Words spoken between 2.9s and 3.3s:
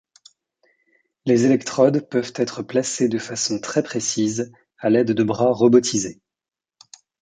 de